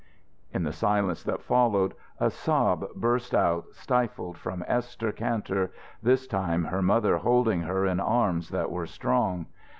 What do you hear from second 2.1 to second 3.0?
a sob